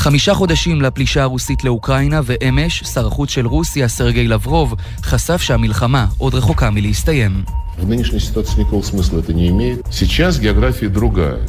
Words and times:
חמישה 0.00 0.34
חודשים 0.34 0.82
לפלישה 0.82 1.22
הרוסית 1.22 1.64
לאוקראינה, 1.64 2.20
ואמש, 2.24 2.82
שר 2.94 3.06
החוץ 3.06 3.30
של 3.30 3.46
רוסיה, 3.46 3.88
סרגי 3.88 4.28
לברוב, 4.28 4.74
חשף 5.02 5.40
שהמלחמה 5.42 6.06
עוד 6.18 6.34
רחוקה 6.34 6.70
מלהסתיים. 6.70 7.44
В 7.78 7.88
нынешней 7.88 8.20
ситуации 8.20 8.60
никакого 8.60 8.82
смысла 8.82 9.18
это 9.18 9.34
не 9.34 9.48
имеет. 9.48 9.86
Сейчас 9.90 10.38
география 10.40 10.88
другая. 10.88 11.40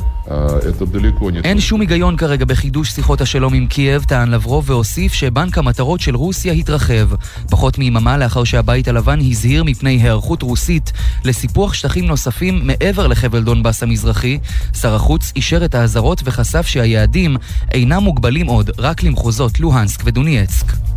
אין 1.44 1.60
שום 1.60 1.80
היגיון 1.80 2.16
כרגע 2.16 2.44
בחידוש 2.44 2.90
שיחות 2.90 3.20
השלום 3.20 3.54
עם 3.54 3.66
קייב, 3.66 4.04
טען 4.04 4.30
לברוב 4.30 4.70
והוסיף 4.70 5.12
שבנק 5.12 5.58
המטרות 5.58 6.00
של 6.00 6.16
רוסיה 6.16 6.52
התרחב. 6.52 7.08
פחות 7.50 7.78
מיממה 7.78 8.18
לאחר 8.18 8.44
שהבית 8.44 8.88
הלבן 8.88 9.18
הזהיר 9.20 9.64
מפני 9.64 9.90
היערכות 9.90 10.42
רוסית 10.42 10.92
לסיפוח 11.24 11.74
שטחים 11.74 12.06
נוספים 12.06 12.60
מעבר 12.66 13.06
לחבל 13.06 13.42
דונבאס 13.42 13.82
המזרחי, 13.82 14.38
שר 14.80 14.94
החוץ 14.94 15.32
אישר 15.36 15.64
את 15.64 15.74
האזהרות 15.74 16.22
וחשף 16.24 16.66
שהיעדים 16.66 17.36
אינם 17.72 18.02
מוגבלים 18.02 18.46
עוד 18.46 18.70
רק 18.78 19.02
למחוזות 19.02 19.60
לוהנסק 19.60 20.02
ודונייצק. 20.04 20.91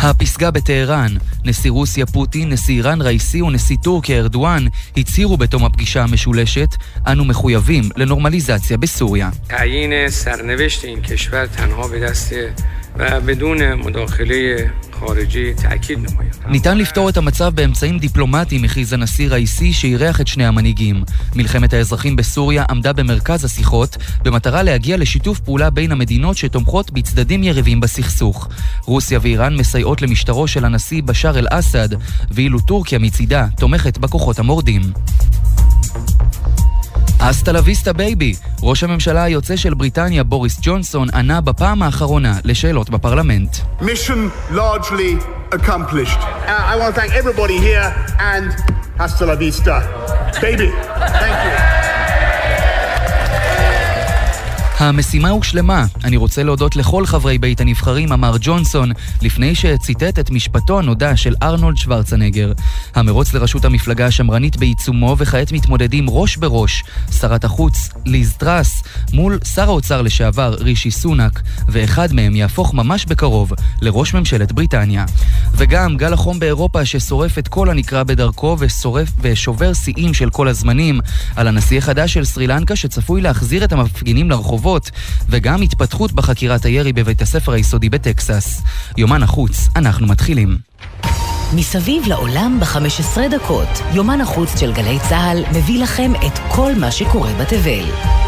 הפסגה 0.00 0.50
בטהרן, 0.50 1.14
נשיא 1.44 1.70
רוסיה 1.70 2.06
פוטין, 2.06 2.52
נשיא 2.52 2.74
איראן 2.74 3.02
ראיסי 3.02 3.42
ונשיא 3.42 3.76
טורקיה 3.82 4.18
ארדואן 4.18 4.66
הצהירו 4.96 5.36
בתום 5.36 5.64
הפגישה 5.64 6.02
המשולשת, 6.02 6.68
אנו 7.06 7.24
מחויבים 7.24 7.84
לנורמליזציה 7.96 8.76
בסוריה. 8.76 9.30
بدون 13.26 13.74
مداخله 13.74 14.70
خارجی 14.89 14.89
تأکید 14.89 14.89
نماید. 14.89 14.89
ניתן 16.47 16.77
לפתור 16.77 17.09
את 17.09 17.17
המצב 17.17 17.51
באמצעים 17.55 17.99
דיפלומטיים, 17.99 18.63
הכריז 18.63 18.93
הנשיא 18.93 19.29
ראיסי 19.29 19.73
שאירח 19.73 20.21
את 20.21 20.27
שני 20.27 20.45
המנהיגים. 20.45 21.03
מלחמת 21.35 21.73
האזרחים 21.73 22.15
בסוריה 22.15 22.65
עמדה 22.69 22.93
במרכז 22.93 23.45
השיחות, 23.45 23.97
במטרה 24.23 24.63
להגיע 24.63 24.97
לשיתוף 24.97 25.39
פעולה 25.39 25.69
בין 25.69 25.91
המדינות 25.91 26.37
שתומכות 26.37 26.91
בצדדים 26.91 27.43
יריבים 27.43 27.79
בסכסוך. 27.79 28.47
רוסיה 28.85 29.19
ואיראן 29.21 29.55
מסייעות 29.55 30.01
למשטרו 30.01 30.47
של 30.47 30.65
הנשיא 30.65 31.03
בשאר 31.03 31.39
אל-אסד, 31.39 31.89
ואילו 32.31 32.59
טורקיה 32.59 32.99
מצידה 32.99 33.47
תומכת 33.57 33.97
בכוחות 33.97 34.39
המורדים. 34.39 34.81
Hasta 37.23 37.51
la 37.51 37.63
vista 37.63 37.93
baby. 37.93 38.33
ראש 38.61 38.83
הממשלה 38.83 39.23
היוצא 39.23 39.55
של 39.55 39.73
בריטניה, 39.73 40.23
בוריס 40.23 40.59
ג'ונסון, 40.61 41.07
ענה 41.13 41.41
בפעם 41.41 41.83
האחרונה 41.83 42.39
לשאלות 42.43 42.89
בפרלמנט. 42.89 43.55
Uh, 46.47 46.71
I 46.71 46.75
want 46.79 46.95
to 46.95 47.01
thank 47.01 47.11
everybody 47.21 47.57
here 47.67 47.87
and 48.33 48.47
hasta 48.97 49.25
la 49.25 49.35
vista. 49.35 49.75
Baby, 50.41 50.69
thank 51.21 51.37
you. 51.45 51.70
המשימה 54.81 55.29
הושלמה. 55.29 55.85
אני 56.03 56.17
רוצה 56.17 56.43
להודות 56.43 56.75
לכל 56.75 57.05
חברי 57.05 57.37
בית 57.37 57.61
הנבחרים, 57.61 58.11
אמר 58.11 58.35
ג'ונסון, 58.39 58.91
לפני 59.21 59.55
שציטט 59.55 60.19
את 60.19 60.31
משפטו 60.31 60.79
הנודע 60.79 61.15
של 61.15 61.35
ארנולד 61.43 61.77
שוורצנגר. 61.77 62.53
המרוץ 62.95 63.33
לראשות 63.33 63.65
המפלגה 63.65 64.05
השמרנית 64.05 64.57
בעיצומו, 64.57 65.15
וכעת 65.17 65.51
מתמודדים 65.51 66.05
ראש 66.09 66.37
בראש 66.37 66.83
שרת 67.19 67.43
החוץ 67.43 67.89
ליז 68.05 68.33
טראס 68.33 68.83
מול 69.13 69.39
שר 69.55 69.69
האוצר 69.69 70.01
לשעבר 70.01 70.55
רישי 70.59 70.91
סונאק, 70.91 71.41
ואחד 71.67 72.13
מהם 72.13 72.35
יהפוך 72.35 72.73
ממש 72.73 73.05
בקרוב 73.05 73.53
לראש 73.81 74.13
ממשלת 74.13 74.51
בריטניה. 74.51 75.05
וגם 75.53 75.97
גל 75.97 76.13
החום 76.13 76.39
באירופה 76.39 76.85
ששורף 76.85 77.37
את 77.37 77.47
כל 77.47 77.69
הנקרא 77.69 78.03
בדרכו 78.03 78.57
ושורף 78.59 79.09
ושובר 79.21 79.73
שיאים 79.73 80.13
של 80.13 80.29
כל 80.29 80.47
הזמנים 80.47 80.99
על 81.35 81.47
הנשיא 81.47 81.77
החדש 81.77 82.13
של 82.13 82.25
סרי 82.25 82.47
לנקה 82.47 82.75
שצפוי 82.75 83.21
להחזיר 83.21 83.63
את 83.63 83.71
המפגינים 83.71 84.29
לרחובות 84.29 84.70
חובות, 84.71 84.91
וגם 85.29 85.61
התפתחות 85.61 86.13
בחקירת 86.13 86.65
הירי 86.65 86.93
בבית 86.93 87.21
הספר 87.21 87.51
היסודי 87.51 87.89
בטקסס. 87.89 88.61
יומן 88.97 89.23
החוץ, 89.23 89.69
אנחנו 89.75 90.07
מתחילים. 90.07 90.57
מסביב 91.55 92.07
לעולם 92.07 92.59
ב-15 92.59 93.17
דקות, 93.31 93.67
יומן 93.93 94.21
החוץ 94.21 94.59
של 94.59 94.73
גלי 94.73 94.99
צה"ל 95.09 95.43
מביא 95.57 95.83
לכם 95.83 96.11
את 96.27 96.39
כל 96.47 96.71
מה 96.75 96.91
שקורה 96.91 97.33
בתבל. 97.33 98.20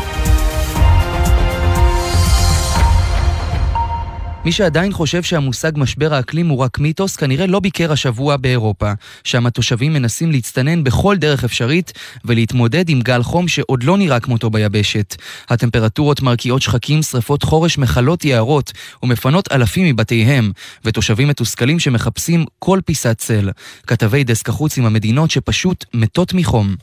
מי 4.46 4.52
שעדיין 4.52 4.94
חושב 4.94 5.24
שהמושג 5.24 5.72
משבר 5.76 6.14
האקלים 6.14 6.48
הוא 6.48 6.60
רק 6.60 6.80
מיתוס, 6.80 7.16
כנראה 7.16 7.48
לא 7.48 7.60
ביקר 7.60 7.92
השבוע 7.92 8.38
באירופה. 8.38 8.92
שם 9.24 9.46
התושבים 9.46 9.94
מנסים 9.94 10.32
להצטנן 10.32 10.84
בכל 10.84 11.18
דרך 11.18 11.44
אפשרית 11.44 11.94
ולהתמודד 12.26 12.90
עם 12.90 13.02
גל 13.02 13.24
חום 13.24 13.48
שעוד 13.48 13.84
לא 13.84 13.98
נראה 13.98 14.20
כמותו 14.20 14.50
ביבשת. 14.50 15.16
הטמפרטורות 15.50 16.22
מרקיעות 16.22 16.62
שחקים, 16.62 17.02
שרפות 17.02 17.44
חורש, 17.44 17.78
מכלות 17.78 18.26
יערות 18.26 18.72
ומפנות 19.04 19.52
אלפים 19.52 19.86
מבתיהם, 19.88 20.52
ותושבים 20.86 21.28
מתוסכלים 21.28 21.80
שמחפשים 21.80 22.46
כל 22.60 22.80
פיסת 22.86 23.18
צל. 23.18 23.50
כתבי 23.88 24.24
דסק 24.24 24.50
החוץ 24.50 24.78
עם 24.78 24.86
המדינות 24.86 25.32
שפשוט 25.32 25.86
מתות 25.94 26.34
מחום. 26.34 26.76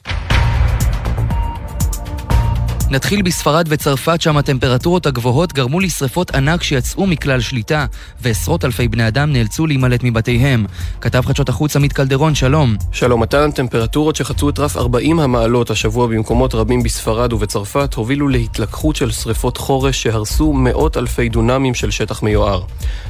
נתחיל 2.91 3.23
בספרד 3.23 3.67
וצרפת, 3.69 4.21
שם 4.21 4.37
הטמפרטורות 4.37 5.07
הגבוהות 5.07 5.53
גרמו 5.53 5.81
לשרפות 5.81 6.31
ענק 6.31 6.63
שיצאו 6.63 7.07
מכלל 7.07 7.41
שליטה, 7.41 7.87
ועשרות 8.21 8.65
אלפי 8.65 8.89
בני 8.89 9.09
אדם 9.09 9.33
נאלצו 9.33 9.67
להימלט 9.67 10.01
מבתיהם. 10.05 10.67
כתב 11.01 11.23
חדשות 11.27 11.49
החוץ 11.49 11.77
עמית 11.77 11.93
קלדרון, 11.93 12.35
שלום. 12.35 12.77
שלום 12.93 13.23
מתן, 13.23 13.51
טמפרטורות 13.51 14.17
שחצו 14.17 14.49
את 14.49 14.59
רף 14.59 14.77
40 14.77 15.21
המעלות 15.21 15.71
השבוע 15.71 16.07
במקומות 16.07 16.55
רבים 16.55 16.83
בספרד 16.83 17.33
ובצרפת 17.33 17.95
הובילו 17.95 18.29
להתלקחות 18.29 18.97
של 18.97 19.11
שרפות 19.11 19.57
חורש 19.57 20.03
שהרסו 20.03 20.53
מאות 20.53 20.97
אלפי 20.97 21.29
דונמים 21.29 21.75
של 21.75 21.91
שטח 21.91 22.23
מיוער. 22.23 22.63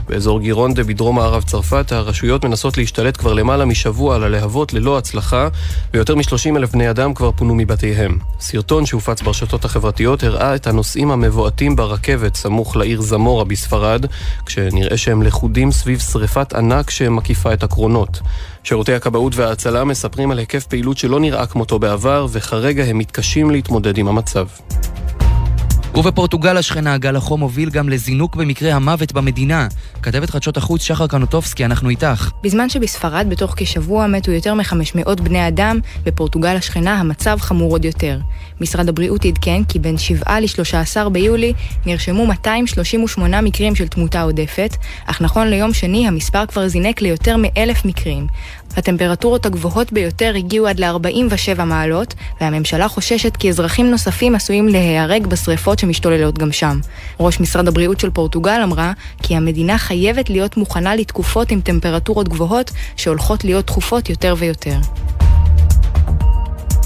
באזור 0.08 0.40
גירונדה 0.40 0.84
בדרום 0.84 1.16
מערב 1.16 1.42
צרפת, 1.42 1.92
הרשויות 1.92 2.44
מנסות 2.44 2.78
להשתלט 2.78 3.16
כבר 3.16 3.32
למעלה 3.32 3.64
משבוע 3.64 4.14
על 4.14 4.24
הלהבות 4.24 4.72
ללא 4.72 4.98
הצלחה, 4.98 5.48
ויותר 5.94 6.14
מ-30 6.14 6.56
אלף 6.56 6.72
בני 6.72 6.90
אדם 6.90 7.14
כבר 7.14 7.32
פונו 7.32 7.54
מבתיהם. 7.54 8.18
סרטון 8.40 8.86
שהופץ 8.86 9.22
ברשתות 9.22 9.69
החברתיות 9.70 10.22
הראה 10.22 10.54
את 10.54 10.66
הנוסעים 10.66 11.10
המבועטים 11.10 11.76
ברכבת 11.76 12.36
סמוך 12.36 12.76
לעיר 12.76 13.00
זמורה 13.00 13.44
בספרד, 13.44 14.06
כשנראה 14.46 14.96
שהם 14.96 15.22
לכודים 15.22 15.72
סביב 15.72 15.98
שריפת 15.98 16.52
ענק 16.52 16.90
שמקיפה 16.90 17.52
את 17.52 17.62
הקרונות. 17.62 18.20
שירותי 18.64 18.94
הכבאות 18.94 19.36
וההצלה 19.36 19.84
מספרים 19.84 20.30
על 20.30 20.38
היקף 20.38 20.66
פעילות 20.66 20.98
שלא 20.98 21.20
נראה 21.20 21.46
כמותו 21.46 21.78
בעבר, 21.78 22.26
וכרגע 22.30 22.84
הם 22.84 22.98
מתקשים 22.98 23.50
להתמודד 23.50 23.98
עם 23.98 24.08
המצב. 24.08 24.46
ובפורטוגל 25.94 26.56
השכנה 26.56 26.98
גל 26.98 27.16
החום 27.16 27.40
הוביל 27.40 27.70
גם 27.70 27.88
לזינוק 27.88 28.36
במקרה 28.36 28.74
המוות 28.74 29.12
במדינה. 29.12 29.68
כתבת 30.02 30.30
חדשות 30.30 30.56
החוץ 30.56 30.82
שחר 30.82 31.06
קנוטובסקי, 31.06 31.64
אנחנו 31.64 31.88
איתך. 31.88 32.30
בזמן 32.42 32.68
שבספרד 32.68 33.26
בתוך 33.28 33.54
כשבוע 33.56 34.06
מתו 34.06 34.30
יותר 34.30 34.54
מ-500 34.54 35.22
בני 35.22 35.48
אדם, 35.48 35.78
בפורטוגל 36.04 36.56
השכנה 36.56 36.94
המצב 36.94 37.38
חמור 37.40 37.72
עוד 37.72 37.84
יותר. 37.84 38.18
משרד 38.60 38.88
הבריאות 38.88 39.24
עדכן 39.24 39.64
כי 39.64 39.78
בין 39.78 39.98
7 39.98 40.40
ל-13 40.40 41.08
ביולי 41.08 41.52
נרשמו 41.86 42.26
238 42.26 43.40
מקרים 43.40 43.74
של 43.74 43.88
תמותה 43.88 44.22
עודפת, 44.22 44.76
אך 45.06 45.20
נכון 45.20 45.48
ליום 45.48 45.72
שני 45.72 46.08
המספר 46.08 46.46
כבר 46.46 46.68
זינק 46.68 47.00
ליותר 47.00 47.36
מ-1,000 47.36 47.88
מקרים. 47.88 48.26
הטמפרטורות 48.76 49.46
הגבוהות 49.46 49.92
ביותר 49.92 50.32
הגיעו 50.36 50.66
עד 50.66 50.80
ל-47 50.80 51.62
מעלות, 51.64 52.14
והממשלה 52.40 52.88
חוששת 52.88 53.36
כי 53.36 53.48
אזרחים 53.48 53.90
נוספים 53.90 54.34
עשויים 54.34 54.68
להיהרג 54.68 55.26
בשריפות 55.26 55.78
שמשתוללות 55.78 56.38
גם 56.38 56.52
שם. 56.52 56.80
ראש 57.20 57.40
משרד 57.40 57.68
הבריאות 57.68 58.00
של 58.00 58.10
פורטוגל 58.10 58.60
אמרה 58.64 58.92
כי 59.22 59.36
המדינה 59.36 59.78
חייבת 59.78 60.30
להיות 60.30 60.56
מוכנה 60.56 60.94
לתקופות 60.94 61.50
עם 61.50 61.60
טמפרטורות 61.60 62.28
גבוהות 62.28 62.70
שהולכות 62.96 63.44
להיות 63.44 63.66
תכופות 63.66 64.10
יותר 64.10 64.34
ויותר. 64.38 64.76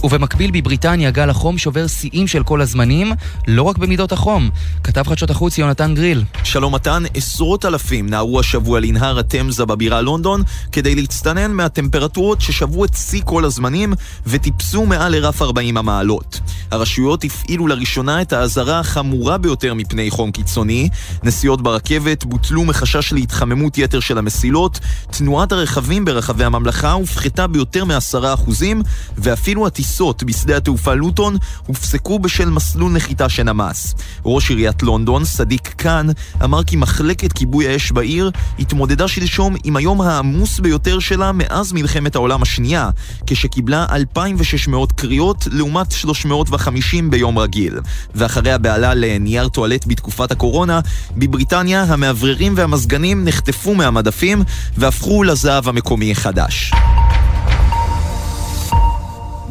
ובמקביל 0.04 0.50
בבריטניה 0.50 1.10
גל 1.10 1.30
החום 1.30 1.58
שובר 1.58 1.86
שיאים 1.86 2.26
של 2.26 2.42
כל 2.42 2.60
הזמנים, 2.60 3.12
לא 3.48 3.62
רק 3.62 3.78
במידות 3.78 4.12
החום. 4.12 4.50
כתב 4.82 5.02
חדשות 5.02 5.30
החוץ 5.30 5.58
יונתן 5.58 5.94
גריל. 5.94 6.24
שלום 6.42 6.74
מתן, 6.74 7.02
עשרות 7.14 7.64
אלפים 7.64 8.08
נהרו 8.08 8.40
השבוע 8.40 8.80
לנהר 8.80 9.18
התמזה 9.18 9.64
בבירה 9.64 10.00
לונדון 10.00 10.42
כדי 10.72 10.94
להצטנן 10.94 11.52
מהטמפרטורות 11.52 12.40
ששברו 12.40 12.84
את 12.84 12.94
שיא 12.94 13.22
כל 13.24 13.44
הזמנים 13.44 13.94
וטיפסו 14.26 14.86
מעל 14.86 15.12
לרף 15.12 15.42
40 15.42 15.76
המעלות. 15.76 16.40
הרשויות 16.70 17.24
הפעילו 17.24 17.66
לראשונה 17.66 18.22
את 18.22 18.32
האזהרה 18.32 18.80
החמורה 18.80 19.38
ביותר 19.38 19.74
מפני 19.74 20.10
חום 20.10 20.30
קיצוני, 20.30 20.88
נסיעות 21.22 21.62
ברכבת 21.62 22.24
בוטלו 22.24 22.64
מחשש 22.64 23.12
להתחממות 23.12 23.78
יתר 23.78 24.00
של 24.00 24.18
המסילות, 24.18 24.80
תנועת 25.10 25.52
הרכבים 25.52 26.04
ברחבי 26.04 26.44
הממלכה 26.44 26.92
הופחתה 26.92 27.46
ביותר 27.46 27.84
מ-10% 27.84 28.50
ואפילו 29.18 29.66
הטיסות 29.66 29.93
טיסות 29.94 30.22
בשדה 30.22 30.56
התעופה 30.56 30.94
לוטון 30.94 31.36
הופסקו 31.66 32.18
בשל 32.18 32.50
מסלול 32.50 32.92
נחיתה 32.92 33.28
שנמס. 33.28 33.94
ראש 34.24 34.50
עיריית 34.50 34.82
לונדון, 34.82 35.24
סדיק 35.24 35.68
קאן, 35.68 36.06
אמר 36.44 36.64
כי 36.64 36.76
מחלקת 36.76 37.32
כיבוי 37.32 37.68
האש 37.68 37.92
בעיר 37.92 38.30
התמודדה 38.58 39.08
שלשום 39.08 39.54
עם 39.64 39.76
היום 39.76 40.00
העמוס 40.00 40.60
ביותר 40.60 40.98
שלה 40.98 41.32
מאז 41.34 41.72
מלחמת 41.72 42.14
העולם 42.14 42.42
השנייה, 42.42 42.90
כשקיבלה 43.26 43.86
2,600 43.92 44.92
קריאות 44.92 45.48
לעומת 45.50 45.92
350 45.92 47.10
ביום 47.10 47.38
רגיל. 47.38 47.78
ואחרי 48.14 48.52
הבהלה 48.52 48.94
לנייר 48.94 49.48
טואלט 49.48 49.86
בתקופת 49.86 50.30
הקורונה, 50.30 50.80
בבריטניה 51.16 51.82
המאווררים 51.82 52.52
והמזגנים 52.56 53.24
נחטפו 53.24 53.74
מהמדפים 53.74 54.42
והפכו 54.78 55.22
לזהב 55.22 55.68
המקומי 55.68 56.12
החדש. 56.12 56.72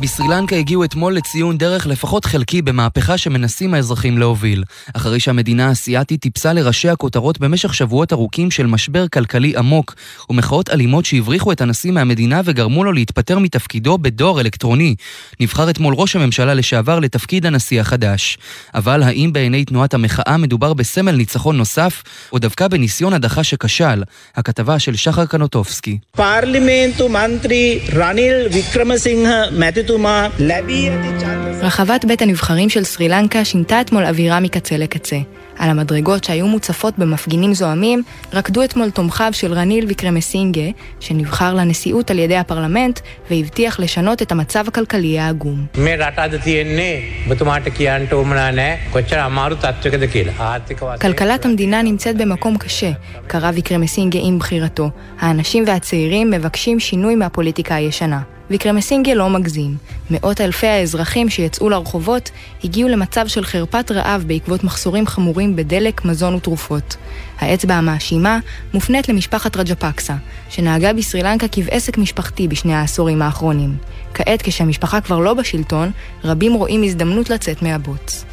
בסרי 0.03 0.27
לנקה 0.27 0.55
הגיעו 0.55 0.83
אתמול 0.83 1.15
לציון 1.15 1.57
דרך 1.57 1.87
לפחות 1.87 2.25
חלקי 2.25 2.61
במהפכה 2.61 3.17
שמנסים 3.17 3.73
האזרחים 3.73 4.17
להוביל, 4.17 4.63
אחרי 4.93 5.19
שהמדינה 5.19 5.69
האסייתית 5.69 6.21
טיפסה 6.21 6.53
לראשי 6.53 6.89
הכותרות 6.89 7.39
במשך 7.39 7.73
שבועות 7.73 8.13
ארוכים 8.13 8.51
של 8.51 8.65
משבר 8.65 9.07
כלכלי 9.07 9.53
עמוק, 9.57 9.95
ומחאות 10.29 10.69
אלימות 10.69 11.05
שהבריחו 11.05 11.51
את 11.51 11.61
הנשיא 11.61 11.91
מהמדינה 11.91 12.41
וגרמו 12.45 12.83
לו 12.83 12.91
להתפטר 12.91 13.39
מתפקידו 13.39 13.97
בדואר 13.97 14.41
אלקטרוני. 14.41 14.95
נבחר 15.39 15.69
אתמול 15.69 15.93
ראש 15.97 16.15
הממשלה 16.15 16.53
לשעבר 16.53 16.99
לתפקיד 16.99 17.45
הנשיא 17.45 17.81
החדש. 17.81 18.37
אבל 18.75 19.03
האם 19.03 19.33
בעיני 19.33 19.65
תנועת 19.65 19.93
המחאה 19.93 20.37
מדובר 20.37 20.73
בסמל 20.73 21.15
ניצחון 21.15 21.57
נוסף, 21.57 22.03
או 22.31 22.39
דווקא 22.39 22.67
בניסיון 22.67 23.13
הדחה 23.13 23.43
שכשל? 23.43 24.03
הכתבה 24.35 24.79
של 24.79 24.95
שחר 24.95 25.25
קנוטובסקי. 25.25 25.97
פרלימנט 26.11 27.01
מנטרי 27.01 27.79
רניל 27.93 28.47
ויקרמסינגה 28.51 29.43
מתיתו 29.51 29.92
רחבת 31.61 32.05
בית 32.05 32.21
הנבחרים 32.21 32.69
של 32.69 32.83
סרי 32.83 33.09
לנקה 33.09 33.45
שינתה 33.45 33.81
אתמול 33.81 34.05
אווירה 34.05 34.39
מקצה 34.39 34.77
לקצה. 34.77 35.17
על 35.57 35.69
המדרגות 35.69 36.23
שהיו 36.23 36.47
מוצפות 36.47 36.93
במפגינים 36.97 37.53
זועמים, 37.53 38.03
רקדו 38.33 38.63
אתמול 38.63 38.89
תומכיו 38.89 39.29
של 39.33 39.53
רניל 39.53 39.85
ויקרמסינגה, 39.85 40.61
שנבחר 40.99 41.53
לנשיאות 41.53 42.11
על 42.11 42.19
ידי 42.19 42.37
הפרלמנט, 42.37 42.99
והבטיח 43.29 43.79
לשנות 43.79 44.21
את 44.21 44.31
המצב 44.31 44.67
הכלכלי 44.67 45.19
העגום. 45.19 45.65
כלכלת 51.01 51.45
המדינה 51.45 51.81
נמצאת 51.81 52.17
במקום 52.17 52.57
קשה, 52.57 52.91
קרא 53.27 53.51
ויקרמסינגה 53.53 54.19
עם 54.23 54.39
בחירתו. 54.39 54.89
האנשים 55.19 55.63
והצעירים 55.67 56.31
מבקשים 56.31 56.79
שינוי 56.79 57.15
מהפוליטיקה 57.15 57.75
הישנה. 57.75 58.21
ויקרמסינגה 58.53 59.13
לא 59.13 59.29
מגזים. 59.29 59.77
מאות 60.11 60.41
אלפי 60.41 60.67
האזרחים 60.67 61.29
שיצאו 61.29 61.69
לרחובות 61.69 62.31
הגיעו 62.63 62.89
למצב 62.89 63.27
של 63.27 63.45
חרפת 63.45 63.91
רעב 63.91 64.23
בעקבות 64.27 64.63
מחסורים 64.63 65.07
חמורים 65.07 65.55
בדלק, 65.55 66.05
מזון 66.05 66.35
ותרופות. 66.35 66.95
האצבע 67.43 67.73
המאשימה 67.73 68.39
מופנית 68.73 69.09
למשפחת 69.09 69.57
רג'פקסה, 69.57 70.13
שנהגה 70.49 70.93
בסרילנקה 70.93 71.47
כבעסק 71.47 71.97
משפחתי 71.97 72.47
בשני 72.47 72.75
העשורים 72.75 73.21
האחרונים. 73.21 73.75
כעת, 74.13 74.41
כשהמשפחה 74.41 75.01
כבר 75.01 75.19
לא 75.19 75.33
בשלטון, 75.33 75.91
רבים 76.23 76.53
רואים 76.53 76.83
הזדמנות 76.83 77.29
לצאת 77.29 77.61
מהבוץ. 77.61 78.25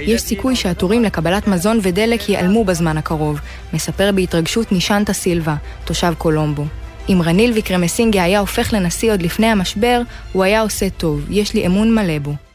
יש 0.00 0.22
סיכוי 0.22 0.56
שהתורים 0.56 1.04
לקבלת 1.04 1.48
מזון 1.48 1.78
ודלק 1.82 2.28
ייעלמו 2.28 2.64
בזמן 2.64 2.98
הקרוב, 2.98 3.40
מספר 3.72 4.12
בהתרגשות 4.12 4.72
נישנטה 4.72 5.12
סילבה, 5.12 5.54
תושב 5.84 6.12
קולומבו. 6.18 6.64
אם 7.08 7.22
רניל 7.24 7.52
ויקרמסינגה 7.52 8.22
היה 8.22 8.40
הופך 8.40 8.72
לנשיא 8.72 9.12
עוד 9.12 9.22
לפני 9.22 9.46
המשבר, 9.46 10.00
הוא 10.32 10.44
היה 10.44 10.60
עושה 10.60 10.90
טוב, 10.90 11.26
יש 11.30 11.54
לי 11.54 11.66
אמון 11.66 11.94
מלא 11.94 12.18
בו. 12.18 12.45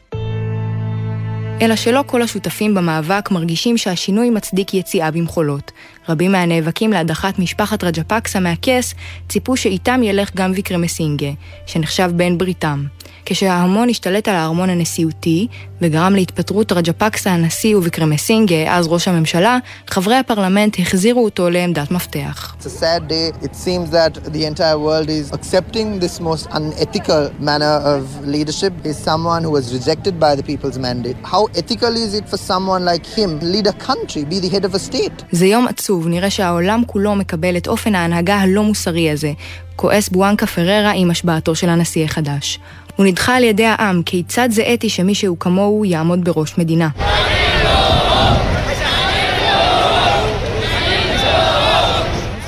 אלא 1.62 1.76
שלא 1.76 2.04
כל 2.06 2.22
השותפים 2.22 2.74
במאבק 2.74 3.30
מרגישים 3.30 3.78
שהשינוי 3.78 4.30
מצדיק 4.30 4.74
יציאה 4.74 5.10
במחולות. 5.10 5.72
רבים 6.08 6.32
מהנאבקים 6.32 6.92
להדחת 6.92 7.38
משפחת 7.38 7.84
רג'פקסה 7.84 8.40
מהכס 8.40 8.94
ציפו 9.28 9.56
שאיתם 9.56 10.00
ילך 10.02 10.30
גם 10.34 10.52
ויקרמסינגה, 10.54 11.30
שנחשב 11.66 12.10
בן 12.16 12.38
בריתם. 12.38 12.84
כשההמון 13.26 13.88
השתלט 13.88 14.28
על 14.28 14.34
הארמון 14.34 14.70
הנשיאותי 14.70 15.46
וגרם 15.82 16.14
להתפטרות 16.14 16.72
רג'פקסה 16.72 17.30
הנשיא 17.30 17.76
ובקרמסינגה, 17.76 18.76
אז 18.76 18.86
ראש 18.88 19.08
הממשלה, 19.08 19.58
חברי 19.86 20.16
הפרלמנט 20.16 20.76
החזירו 20.78 21.24
אותו 21.24 21.50
לעמדת 21.50 21.90
מפתח. 21.90 22.54
It's 22.60 22.66
a 22.66 22.68
sad 22.68 23.08
day. 23.08 23.44
It 23.44 23.54
seems 23.54 23.90
that 23.90 24.32
the 24.32 24.44
entire 24.44 24.78
world 24.78 25.08
is 25.08 25.32
accepting 25.32 26.00
this 26.04 26.20
most 26.20 26.46
unethical 26.52 27.22
manner 27.48 27.76
of 27.94 28.02
leadership 28.26 28.72
is 28.84 28.96
someone 29.10 29.42
who 29.44 29.52
was 29.58 29.66
rejected 29.78 30.14
by 30.24 30.32
the 30.38 30.44
people's 30.50 30.78
mandate. 30.86 31.16
How 31.32 31.42
ethical 31.60 31.92
is 32.04 32.12
it 32.18 32.24
for 32.30 32.38
someone 32.50 32.82
like 32.90 33.04
him 33.18 33.30
lead 33.52 33.66
a 33.74 33.76
country, 33.90 34.22
be 34.32 34.38
the 34.44 34.50
head 34.54 34.64
of 34.64 34.74
a 34.74 34.78
state? 34.90 35.24
זה 35.32 35.46
יום 35.46 35.68
עצוב, 35.68 36.08
נראה 36.08 36.30
שהעולם 36.30 36.82
כולו 36.86 37.14
מקבל 37.14 37.56
את 37.56 37.68
אופן 37.68 37.94
ההנהגה 37.94 38.36
הלא 38.36 38.62
מוסרי 38.62 39.10
הזה. 39.10 39.32
כועס 39.76 40.08
בואנקה 40.08 40.46
פררה 40.46 40.90
עם 40.90 41.10
השבעתו 41.10 41.54
של 41.54 41.68
הנשיא 41.68 42.04
החדש. 42.04 42.58
הוא 42.96 43.06
נדחה 43.06 43.36
על 43.36 43.44
ידי 43.44 43.66
העם, 43.66 44.02
כיצד 44.02 44.48
זה 44.50 44.62
אתי 44.74 44.88
שמישהו 44.88 45.38
כמוהו 45.38 45.84
יעמוד 45.84 46.24
בראש 46.24 46.58
מדינה. 46.58 46.88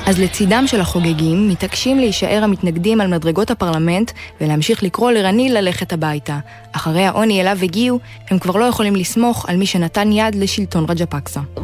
אז 0.07 0.19
לצידם 0.19 0.63
של 0.67 0.81
החוגגים, 0.81 1.49
מתעקשים 1.49 1.99
להישאר 1.99 2.43
המתנגדים 2.43 3.01
על 3.01 3.07
מדרגות 3.07 3.51
הפרלמנט 3.51 4.11
ולהמשיך 4.41 4.83
לקרוא 4.83 5.11
לרניל 5.11 5.57
ללכת 5.57 5.93
הביתה. 5.93 6.39
אחרי 6.71 7.05
העוני 7.05 7.41
אליו 7.41 7.57
הגיעו, 7.63 7.99
הם 8.29 8.39
כבר 8.39 8.57
לא 8.57 8.65
יכולים 8.65 8.95
לסמוך 8.95 9.49
על 9.49 9.57
מי 9.57 9.65
שנתן 9.65 10.11
יד 10.11 10.35
לשלטון 10.35 10.85
רג'פקסה. 10.89 11.39
Uh. 11.39 11.59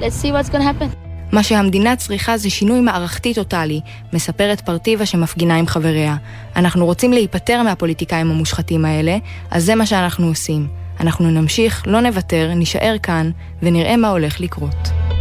Let's 0.00 0.16
see 0.16 0.32
what's 0.32 0.48
to 0.48 0.60
happen. 0.60 1.03
מה 1.32 1.42
שהמדינה 1.42 1.96
צריכה 1.96 2.36
זה 2.36 2.50
שינוי 2.50 2.80
מערכתי 2.80 3.34
טוטאלי, 3.34 3.80
מספרת 4.12 4.60
פרטיבה 4.60 5.06
שמפגינה 5.06 5.56
עם 5.56 5.66
חבריה. 5.66 6.16
אנחנו 6.56 6.86
רוצים 6.86 7.12
להיפטר 7.12 7.62
מהפוליטיקאים 7.62 8.30
המושחתים 8.30 8.84
האלה, 8.84 9.16
אז 9.50 9.64
זה 9.64 9.74
מה 9.74 9.86
שאנחנו 9.86 10.26
עושים. 10.26 10.66
אנחנו 11.00 11.30
נמשיך, 11.30 11.82
לא 11.86 12.00
נוותר, 12.00 12.52
נישאר 12.54 12.96
כאן, 13.02 13.30
ונראה 13.62 13.96
מה 13.96 14.08
הולך 14.08 14.40
לקרות. 14.40 15.13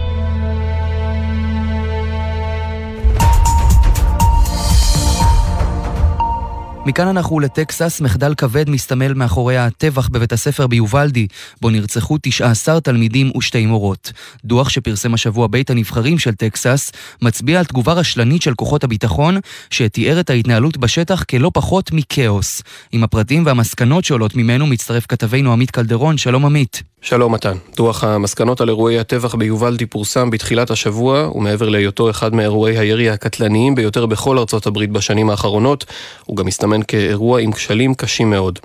מכאן 6.86 7.08
אנחנו 7.08 7.40
לטקסס, 7.40 8.02
מחדל 8.02 8.34
כבד 8.36 8.70
מסתמל 8.70 9.14
מאחורי 9.14 9.58
הטבח 9.58 10.10
בבית 10.10 10.34
הספר 10.34 10.68
ביובלדי, 10.68 11.28
בו 11.62 11.70
נרצחו 11.70 12.18
19 12.22 12.80
תלמידים 12.80 13.32
ושתי 13.38 13.66
מורות. 13.66 14.12
דוח 14.46 14.70
שפרסם 14.70 15.14
השבוע 15.14 15.48
בית 15.48 15.70
הנבחרים 15.70 16.20
של 16.20 16.36
טקסס, 16.36 16.92
מצביע 17.22 17.60
על 17.60 17.66
תגובה 17.66 17.94
רשלנית 17.94 18.42
של 18.42 18.54
כוחות 18.54 18.84
הביטחון, 18.84 19.38
שתיאר 19.70 20.20
את 20.20 20.30
ההתנהלות 20.30 20.78
בשטח 20.78 21.24
כלא 21.24 21.52
פחות 21.54 21.92
מכאוס. 21.92 22.62
עם 22.92 23.04
הפרטים 23.04 23.46
והמסקנות 23.46 24.06
שעולות 24.06 24.36
ממנו 24.36 24.68
מצטרף 24.68 25.06
כתבנו 25.06 25.54
עמית 25.54 25.72
קלדרון, 25.72 26.18
שלום 26.18 26.46
עמית. 26.46 26.84
שלום 27.04 27.34
מתן. 27.34 27.58
דוח 27.76 28.04
המסקנות 28.04 28.62
על 28.62 28.70
אירועי 28.70 29.00
הטבח 29.00 29.36
ביובלדי 29.36 29.86
פורסם 29.86 30.30
בתחילת 30.30 30.72
השבוע, 30.72 31.30
ומעבר 31.36 31.70
להיותו 31.70 32.10
אחד 32.10 32.36
מאירועי 32.36 32.78
הירי 32.78 33.10
הקטלניים 33.10 33.76
ביותר 33.76 34.06
בכל 34.06 34.38
ארצות 34.38 34.66
הברית 34.66 34.90
בשנים 34.90 35.30
האחרונות, 35.30 35.86
הוא 36.26 36.38
גם 36.38 36.48
מסתמן 36.74 36.84
כאירוע 36.88 37.42
עם 37.42 37.52
כשלים 37.52 37.94
קשים 37.94 38.30
מאוד. 38.30 38.60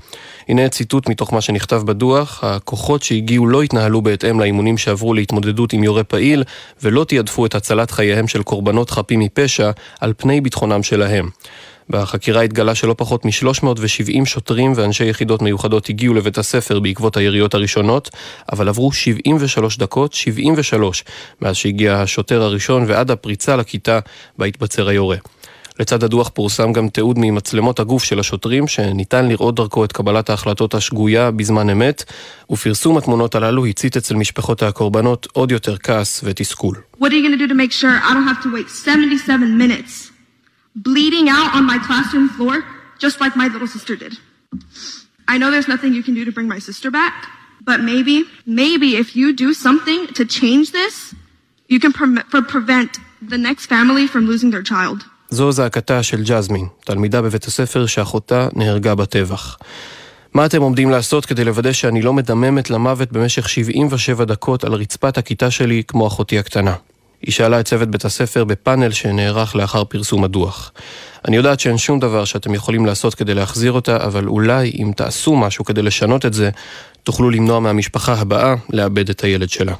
הנה 0.48 0.68
ציטוט 0.68 1.08
מתוך 1.08 1.32
מה 1.32 1.40
שנכתב 1.40 1.82
בדוח, 1.84 2.44
הכוחות 2.44 3.02
שהגיעו 3.02 3.46
לא 3.46 3.62
התנהלו 3.62 4.02
בהתאם 4.02 4.40
לאימונים 4.40 4.78
שעברו 4.78 5.14
להתמודדות 5.14 5.72
עם 5.72 5.84
יורה 5.84 6.04
פעיל, 6.04 6.44
ולא 6.82 7.04
תיעדפו 7.04 7.46
את 7.46 7.54
הצלת 7.54 7.90
חייהם 7.90 8.28
של 8.28 8.42
קורבנות 8.42 8.90
חפים 8.90 9.20
מפשע 9.20 9.70
על 10.00 10.12
פני 10.16 10.40
ביטחונם 10.40 10.82
שלהם. 10.82 11.28
בחקירה 11.90 12.42
התגלה 12.42 12.74
שלא 12.74 12.94
פחות 12.98 13.24
מ-370 13.24 14.24
שוטרים 14.24 14.72
ואנשי 14.76 15.04
יחידות 15.04 15.42
מיוחדות 15.42 15.88
הגיעו 15.88 16.14
לבית 16.14 16.38
הספר 16.38 16.80
בעקבות 16.80 17.16
היריות 17.16 17.54
הראשונות, 17.54 18.10
אבל 18.52 18.68
עברו 18.68 18.92
73 18.92 19.78
דקות, 19.78 20.12
73, 20.12 21.04
מאז 21.42 21.56
שהגיע 21.56 21.94
השוטר 21.94 22.42
הראשון 22.42 22.84
ועד 22.86 23.10
הפריצה 23.10 23.56
לכיתה 23.56 23.98
בה 24.38 24.46
התבצר 24.46 24.88
היורה. 24.88 25.16
לצד 25.78 26.04
הדוח 26.04 26.28
פורסם 26.28 26.72
גם 26.72 26.88
תיעוד 26.88 27.16
ממצלמות 27.18 27.80
הגוף 27.80 28.04
של 28.04 28.18
השוטרים, 28.18 28.68
שניתן 28.68 29.28
לראות 29.28 29.54
דרכו 29.54 29.84
את 29.84 29.92
קבלת 29.92 30.30
ההחלטות 30.30 30.74
השגויה 30.74 31.30
בזמן 31.30 31.70
אמת, 31.70 32.04
ופרסום 32.50 32.98
התמונות 32.98 33.34
הללו 33.34 33.66
הצית 33.66 33.96
אצל 33.96 34.14
משפחות 34.14 34.62
הקורבנות 34.62 35.26
עוד 35.32 35.52
יותר 35.52 35.76
כעס 35.76 36.20
ותסכול. 36.24 36.76
Sure 37.00 37.98
I 38.08 38.12
don't 38.14 38.28
have 38.32 38.42
to 38.42 38.50
wait 38.56 38.68
77 38.70 39.58
minutes 39.58 40.10
bleeding 40.74 41.28
out 41.28 41.50
on 41.54 41.64
my 41.72 41.78
classroom 41.86 42.28
floor, 42.36 42.54
just 42.98 43.20
like 43.20 43.36
my 43.36 43.48
little 43.54 43.70
sister 43.76 43.94
did. 43.96 44.14
I 45.32 45.38
know 45.38 45.50
there's 45.50 45.70
nothing 45.74 45.92
you 45.98 46.02
can 46.02 46.14
do 46.14 46.24
to 46.24 46.32
bring 46.32 46.48
my 46.48 46.60
sister 46.68 46.90
back, 46.90 47.14
But 47.70 47.80
maybe, 47.80 48.24
maybe 48.46 48.96
if 48.96 49.14
you 49.14 49.34
do 49.34 49.52
something 49.52 50.06
to 50.14 50.24
change 50.24 50.72
this, 50.72 51.14
you 51.68 51.78
can 51.78 51.92
pre- 51.92 52.42
prevent 52.56 52.98
the 53.20 53.36
next 53.36 53.66
family 53.66 54.06
from 54.06 54.26
losing 54.26 54.50
their 54.50 54.62
child. 54.62 55.04
זו 55.30 55.52
זעקתה 55.52 56.02
של 56.02 56.22
ג'זמין, 56.24 56.66
תלמידה 56.84 57.22
בבית 57.22 57.44
הספר 57.44 57.86
שאחותה 57.86 58.48
נהרגה 58.56 58.94
בטבח. 58.94 59.58
מה 60.34 60.46
אתם 60.46 60.62
עומדים 60.62 60.90
לעשות 60.90 61.26
כדי 61.26 61.44
לוודא 61.44 61.72
שאני 61.72 62.02
לא 62.02 62.12
מדממת 62.12 62.70
למוות 62.70 63.12
במשך 63.12 63.48
77 63.48 64.24
דקות 64.24 64.64
על 64.64 64.72
רצפת 64.72 65.18
הכיתה 65.18 65.50
שלי 65.50 65.82
כמו 65.88 66.06
אחותי 66.06 66.38
הקטנה? 66.38 66.74
היא 67.22 67.32
שאלה 67.32 67.60
את 67.60 67.64
צוות 67.64 67.88
בית 67.88 68.04
הספר 68.04 68.44
בפאנל 68.44 68.90
שנערך 68.90 69.56
לאחר 69.56 69.84
פרסום 69.84 70.24
הדוח. 70.24 70.72
אני 71.28 71.36
יודעת 71.36 71.60
שאין 71.60 71.78
שום 71.78 72.00
דבר 72.00 72.24
שאתם 72.24 72.54
יכולים 72.54 72.86
לעשות 72.86 73.14
כדי 73.14 73.34
להחזיר 73.34 73.72
אותה, 73.72 73.96
אבל 73.96 74.26
אולי 74.26 74.72
אם 74.78 74.92
תעשו 74.96 75.36
משהו 75.36 75.64
כדי 75.64 75.82
לשנות 75.82 76.26
את 76.26 76.34
זה, 76.34 76.50
תוכלו 77.02 77.30
למנוע 77.30 77.60
מהמשפחה 77.60 78.14
הבאה 78.14 78.54
לאבד 78.70 79.10
את 79.10 79.20
הילד 79.20 79.50
שלה. 79.50 79.74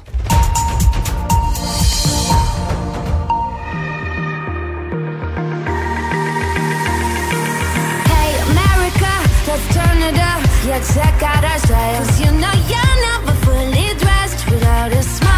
Check 10.93 11.21
out 11.31 11.43
our 11.51 11.59
styles. 11.67 12.09
You 12.21 12.31
know 12.41 12.55
you're 12.71 12.97
never 13.09 13.33
fully 13.45 13.87
dressed 14.03 14.41
without 14.51 14.91
a 15.01 15.03
smile. 15.03 15.29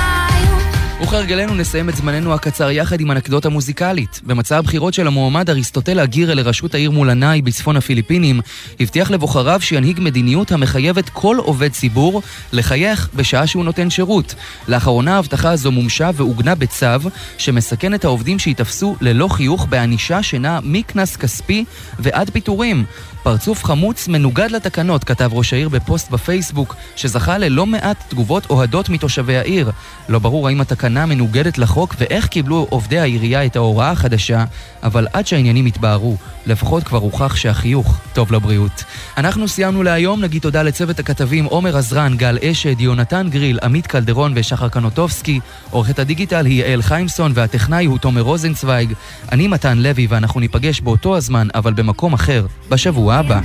וכהרגלנו 1.03 1.55
נסיים 1.55 1.89
את 1.89 1.95
זמננו 1.95 2.33
הקצר 2.33 2.71
יחד 2.71 3.01
עם 3.01 3.11
אנקדוטה 3.11 3.49
מוזיקלית. 3.49 4.21
במצע 4.23 4.57
הבחירות 4.57 4.93
של 4.93 5.07
המועמד 5.07 5.49
אריסטוטל 5.49 5.99
אגירה 5.99 6.33
לראשות 6.33 6.73
העיר 6.73 6.91
מולנאי 6.91 7.41
בצפון 7.41 7.77
הפיליפינים, 7.77 8.39
הבטיח 8.79 9.11
לבוחריו 9.11 9.61
שינהיג 9.61 9.99
מדיניות 10.01 10.51
המחייבת 10.51 11.09
כל 11.09 11.37
עובד 11.39 11.71
ציבור 11.71 12.21
לחייך 12.53 13.09
בשעה 13.15 13.47
שהוא 13.47 13.63
נותן 13.63 13.89
שירות. 13.89 14.35
לאחרונה 14.67 15.15
ההבטחה 15.15 15.51
הזו 15.51 15.71
מומשה 15.71 16.09
ועוגנה 16.13 16.55
בצו 16.55 17.09
שמסכן 17.37 17.93
את 17.93 18.05
העובדים 18.05 18.39
שייתפסו 18.39 18.95
ללא 19.01 19.27
חיוך 19.27 19.67
בענישה 19.69 20.23
שנעה 20.23 20.59
מקנס 20.63 21.15
כספי 21.15 21.65
ועד 21.99 22.29
פיטורים. 22.29 22.85
פרצוף 23.23 23.63
חמוץ 23.63 24.07
מנוגד 24.07 24.51
לתקנות, 24.51 25.03
כתב 25.03 25.29
ראש 25.33 25.53
העיר 25.53 25.69
בפוסט 25.69 26.11
בפייסבוק, 26.11 26.75
שזכה 26.95 27.37
ללא 27.37 27.65
מעט 27.65 27.97
תגובות 28.07 28.49
אוהדות 28.49 28.89
מתושבי 28.89 29.37
העיר. 29.37 29.71
לא 30.09 30.19
ברור 30.19 30.47
האם 30.47 30.61
התקנה 30.61 31.05
מנוגדת 31.05 31.57
לחוק 31.57 31.95
ואיך 31.97 32.27
קיבלו 32.27 32.67
עובדי 32.69 32.99
העירייה 32.99 33.45
את 33.45 33.55
ההוראה 33.55 33.91
החדשה, 33.91 34.45
אבל 34.83 35.07
עד 35.13 35.27
שהעניינים 35.27 35.67
יתבהרו, 35.67 36.17
לפחות 36.45 36.83
כבר 36.83 36.97
הוכח 36.97 37.35
שהחיוך 37.35 37.97
טוב 38.13 38.31
לבריאות. 38.31 38.83
אנחנו 39.17 39.47
סיימנו 39.47 39.83
להיום, 39.83 40.21
נגיד 40.21 40.41
תודה 40.41 40.63
לצוות 40.63 40.99
הכתבים 40.99 41.45
עומר 41.45 41.77
עזרן, 41.77 42.17
גל 42.17 42.37
אשד, 42.43 42.81
יונתן 42.81 43.27
גריל, 43.29 43.59
עמית 43.63 43.87
קלדרון 43.87 44.33
ושחר 44.35 44.69
קנוטובסקי, 44.69 45.39
עורכת 45.69 45.99
הדיגיטל 45.99 46.45
היא 46.45 46.63
יעל 46.63 46.81
חיימסון 46.81 47.31
והטכנאי 47.35 47.85
הוא 47.85 47.97
תומר 47.97 48.21
רוזנצוויג. 48.21 48.93
אני 49.31 49.47
מתן 49.47 49.77
לוי 49.77 50.07
ואנחנו 50.09 50.39
ניפגש 50.39 50.81
באותו 50.81 51.17
הזמן, 51.17 51.47
אבל 51.55 51.73
במקום 51.73 52.13
אחר, 52.13 52.45
בשבוע 52.69 53.15
הבא. 53.15 53.39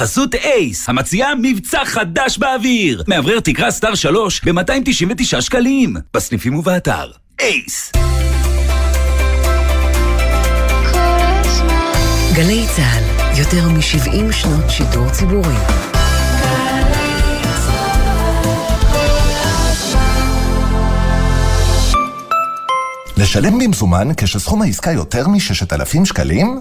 בחסות 0.00 0.34
אייס, 0.34 0.88
המציעה 0.88 1.34
מבצע 1.42 1.84
חדש 1.84 2.38
באוויר. 2.38 3.02
מאוורר 3.08 3.40
תקרה 3.40 3.70
סטאר 3.70 3.94
3 3.94 4.40
ב-299 4.44 5.40
שקלים. 5.40 5.96
בסניפים 6.14 6.58
ובאתר. 6.58 7.10
אייס. 7.40 7.92
גלי 12.34 12.64
צה"ל, 12.76 13.38
יותר 13.38 13.68
מ-70 13.68 14.32
שנות 14.32 14.70
שידור 14.70 15.10
ציבורי. 15.10 15.54
לשלם 23.16 23.58
במזומן 23.58 24.08
כשסכום 24.16 24.62
העסקה 24.62 24.92
יותר 24.92 25.28
מ-6,000 25.28 26.04
שקלים? 26.04 26.60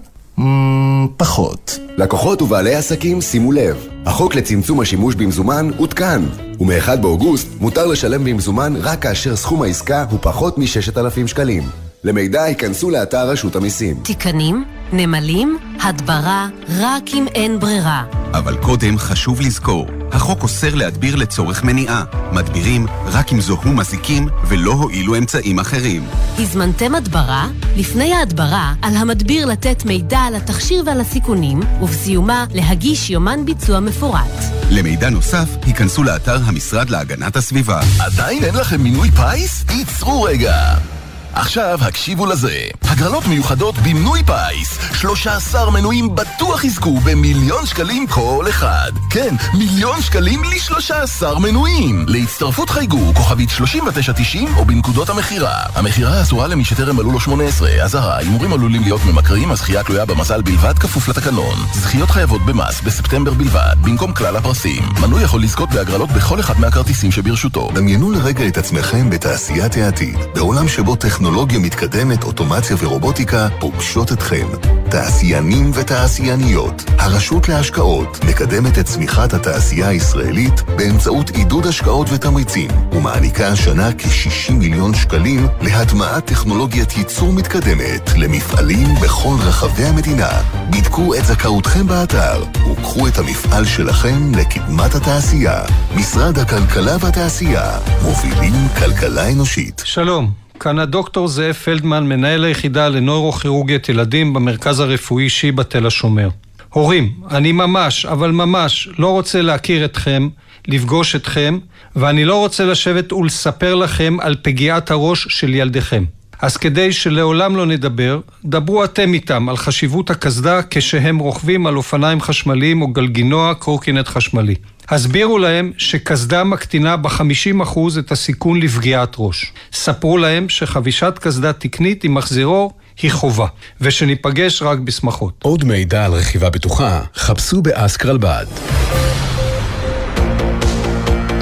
פחות. 1.18 1.80
לקוחות 1.98 2.42
ובעלי 2.42 2.76
עסקים, 2.76 3.22
שימו 3.22 3.52
לב, 3.52 3.88
החוק 4.06 4.36
לצמצום 4.36 4.80
השימוש 4.80 5.16
במזומן 5.16 5.70
עודכן, 5.78 6.22
ומ-1 6.60 6.96
באוגוסט 6.96 7.48
מותר 7.60 7.86
לשלם 7.86 8.24
במזומן 8.24 8.74
רק 8.76 9.02
כאשר 9.02 9.36
סכום 9.36 9.62
העסקה 9.62 10.06
הוא 10.10 10.20
פחות 10.22 10.58
מ-6,000 10.58 11.28
שקלים. 11.28 11.89
למידע 12.04 12.48
ייכנסו 12.48 12.90
לאתר 12.90 13.30
רשות 13.30 13.56
המיסים. 13.56 14.00
תיקנים, 14.04 14.66
נמלים, 14.94 15.58
הדברה, 15.82 16.48
רק 16.80 17.04
אם 17.14 17.26
אין 17.36 17.60
ברירה. 17.60 18.04
אבל 18.34 18.58
קודם 18.58 18.98
חשוב 18.98 19.42
לזכור, 19.42 19.88
החוק 20.12 20.44
אוסר 20.44 20.76
להדביר 20.76 21.16
לצורך 21.16 21.64
מניעה. 21.64 22.04
מדבירים 22.32 22.86
רק 23.06 23.34
אם 23.34 23.42
זוהו 23.42 23.74
מזיקים 23.74 24.28
ולא 24.48 24.72
הועילו 24.72 25.18
אמצעים 25.18 25.60
אחרים. 25.60 26.06
הזמנתם 26.38 26.96
הדברה? 26.96 27.48
לפני 27.78 28.14
ההדברה, 28.14 28.74
על 28.82 28.96
המדביר 28.96 29.46
לתת 29.46 29.86
מידע 29.86 30.20
על 30.20 30.36
התכשיר 30.36 30.84
ועל 30.86 31.02
הסיכונים, 31.02 31.60
ובסיומה 31.82 32.46
להגיש 32.54 33.10
יומן 33.10 33.46
ביצוע 33.46 33.80
מפורט. 33.80 34.44
למידע 34.70 35.10
נוסף, 35.10 35.50
היכנסו 35.66 36.04
לאתר 36.04 36.38
המשרד 36.46 36.90
להגנת 36.90 37.36
הסביבה. 37.36 37.80
עדיין 38.00 38.44
אין 38.44 38.56
לכם 38.56 38.82
מינוי 38.82 39.12
פיס? 39.12 39.64
תיצרו 39.64 40.24
רגע! 40.24 40.99
עכשיו 41.34 41.80
הקשיבו 41.82 42.26
לזה, 42.26 42.60
הגרלות 43.00 43.28
מיוחדות 43.28 43.76
במנוי 43.78 44.22
פיס, 44.24 44.80
13 44.94 45.72
מנויים 45.72 46.16
בטוח 46.16 46.64
יזכו 46.64 47.00
במיליון 47.00 47.66
שקלים 47.66 48.08
כל 48.08 48.46
אחד. 48.50 48.92
כן, 49.10 49.36
מיליון 49.54 50.02
שקלים 50.02 50.44
ל-13 50.44 51.40
מנויים. 51.40 52.06
להצטרפות 52.08 52.70
חייגו 52.70 53.14
כוכבית 53.16 53.50
3990 53.50 54.56
או 54.58 54.66
בנקודות 54.66 55.10
המכירה. 55.10 55.56
המכירה 55.76 56.22
אסורה 56.22 56.48
למי 56.48 56.66
שטרם 56.66 56.96
מלאו 56.96 57.12
לו 57.12 57.20
18, 57.20 57.70
אזהרה, 57.84 58.18
הימורים 58.18 58.54
עלולים 58.54 58.82
להיות 58.82 59.02
ממכרים, 59.06 59.52
הזכייה 59.52 59.84
תלויה 59.84 60.06
במזל 60.06 60.42
בלבד 60.42 60.80
כפוף 60.80 61.08
לתקנון. 61.08 61.56
זכיות 61.74 62.10
חייבות 62.10 62.46
במס 62.46 62.82
בספטמבר 62.82 63.34
בלבד, 63.34 63.76
במקום 63.82 64.14
כלל 64.14 64.36
הפרסים. 64.36 64.84
מנוי 65.02 65.24
יכול 65.24 65.44
לזכות 65.44 65.70
בהגרלות 65.70 66.10
בכל 66.10 66.40
אחד 66.40 66.60
מהכרטיסים 66.60 67.12
שברשותו. 67.12 67.70
דמיינו 67.74 68.12
לרגע 68.12 68.48
את 68.48 68.58
עצמכם 68.58 69.10
בתעשיית 69.10 69.76
העתיד, 69.78 70.18
בעולם 70.36 70.68
שבו 70.68 70.96
טכנולוגיה 70.96 71.60
מתקדמת, 71.60 72.24
אוטומציה 72.24 72.78
ורובוטיקה 72.90 73.48
פוגשות 73.60 74.12
אתכם. 74.12 74.48
תעשיינים 74.92 75.72
ותעשייניות. 75.74 76.84
הרשות 76.98 77.50
להשקעות 77.50 78.18
מקדמת 78.30 78.80
את 78.80 78.86
צמיחת 78.86 79.34
התעשייה 79.34 79.88
הישראלית 79.88 80.62
באמצעות 80.62 81.30
עידוד 81.30 81.66
השקעות 81.66 82.08
ותמריצים, 82.14 82.70
ומעניקה 82.92 83.48
השנה 83.48 83.90
כ-60 83.98 84.54
מיליון 84.54 84.94
שקלים 84.94 85.48
להטמעת 85.62 86.26
טכנולוגיית 86.26 86.98
ייצור 86.98 87.34
מתקדמת 87.34 88.10
למפעלים 88.18 88.88
בכל 89.04 89.36
רחבי 89.40 89.84
המדינה. 89.84 90.30
בדקו 90.70 91.16
את 91.16 91.26
זכאותכם 91.26 91.88
באתר, 91.88 92.44
וקחו 92.72 93.08
את 93.08 93.18
המפעל 93.18 93.66
שלכם 93.66 94.32
לקדמת 94.38 94.96
התעשייה. 94.96 95.62
משרד 95.96 96.40
הכלכלה 96.40 96.96
והתעשייה, 97.00 97.80
מובילים 98.04 98.68
כלכלה 98.80 99.32
אנושית. 99.32 99.82
שלום. 99.86 100.49
כאן 100.60 100.80
הדוקטור 100.80 101.28
זאב 101.28 101.54
פלדמן, 101.54 102.04
מנהל 102.04 102.44
היחידה 102.44 102.90
לנוירוכירורגיית 102.90 103.90
ילדים 103.90 104.34
במרכז 104.34 104.80
הרפואי 104.80 105.30
שיבא 105.30 105.64
תל 105.64 105.88
השומר. 105.88 106.30
הורים, 106.70 107.14
אני 107.32 107.52
ממש, 107.52 108.06
אבל 108.06 108.32
ממש, 108.32 108.90
לא 108.98 109.08
רוצה 109.08 109.42
להכיר 109.42 109.86
אתכם, 109.86 110.30
לפגוש 110.68 111.16
אתכם, 111.16 111.60
ואני 111.96 112.26
לא 112.26 112.36
רוצה 112.36 112.66
לשבת 112.66 113.14
ולספר 113.14 113.76
לכם 113.76 114.18
על 114.22 114.36
פגיעת 114.42 114.92
הראש 114.92 115.28
של 115.30 115.56
ילדיכם. 115.56 116.04
אז 116.42 116.58
כדי 116.58 116.92
שלעולם 116.92 117.56
לא 117.56 117.66
נדבר, 117.66 118.20
דברו 118.46 118.84
אתם 118.84 119.14
איתם 119.14 119.50
על 119.50 119.58
חשיבות 119.58 120.10
הקסדה 120.10 120.60
כשהם 120.70 121.18
רוכבים 121.18 121.68
על 121.68 121.78
אופניים 121.78 122.22
חשמליים 122.22 122.82
או 122.82 122.88
גלגינוע 122.88 123.54
קורקינט 123.54 124.08
חשמלי. 124.08 124.56
הסבירו 124.90 125.38
להם 125.38 125.72
שקסדה 125.78 126.44
מקטינה 126.44 126.98
ב-50% 126.98 127.80
את 128.00 128.12
הסיכון 128.12 128.62
לפגיעת 128.62 129.16
ראש. 129.18 129.54
ספרו 129.74 130.18
להם 130.18 130.50
שחבישת 130.50 131.14
קסדה 131.22 131.54
תקנית 131.54 132.04
עם 132.04 132.14
מחזירו 132.14 132.72
היא 133.02 133.12
חובה, 133.12 133.48
ושניפגש 133.82 134.62
רק 134.62 134.80
בשמחות. 134.80 135.34
עוד 135.42 135.64
מידע 135.64 136.06
על 136.06 136.14
רכיבה 136.14 136.50
בטוחה, 136.50 137.02
חפשו 137.16 137.62
באסקרלבד. 137.62 138.46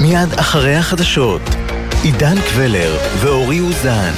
מיד 0.00 0.32
אחרי 0.36 0.74
החדשות, 0.74 1.42
עידן 2.02 2.36
קבלר 2.40 2.98
ואורי 3.20 3.60
אוזן 3.60 4.12